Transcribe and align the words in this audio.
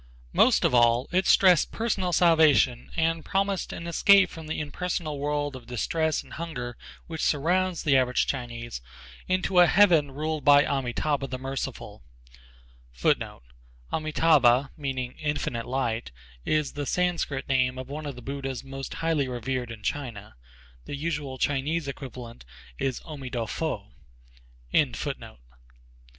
Most 0.33 0.65
of 0.65 0.73
all 0.73 1.07
it 1.11 1.27
stressed 1.27 1.71
personal 1.71 2.11
salvation 2.11 2.89
and 2.97 3.23
promised 3.23 3.71
an 3.71 3.85
escape 3.85 4.31
from 4.31 4.47
the 4.47 4.59
impersonal 4.59 5.19
world 5.19 5.55
of 5.55 5.67
distress 5.67 6.23
and 6.23 6.33
hunger 6.33 6.75
which 7.05 7.21
surrounds 7.23 7.83
the 7.83 7.95
average 7.95 8.25
Chinese 8.25 8.81
into 9.27 9.59
a 9.59 9.67
heaven 9.67 10.09
ruled 10.09 10.43
by 10.43 10.63
Amitâbha 10.63 11.99
[Footnote: 12.91 13.43
Amitâbha, 13.93 14.71
meaning 14.75 15.17
"infinite 15.19 15.67
light," 15.67 16.11
is 16.45 16.73
the 16.73 16.87
Sanskrit 16.87 17.47
name 17.47 17.77
of 17.77 17.87
one 17.87 18.07
of 18.07 18.15
the 18.15 18.23
Buddhas 18.23 18.63
moat 18.63 18.91
highly 18.91 19.27
revered 19.27 19.69
in 19.69 19.83
China. 19.83 20.35
The 20.85 20.95
usual 20.95 21.37
Chinese 21.37 21.87
equivalent 21.87 22.43
is 22.79 23.03
Omi 23.05 23.29
To 23.29 23.45
Fo.] 23.45 23.91
the 24.71 24.83
Merciful. 24.83 25.37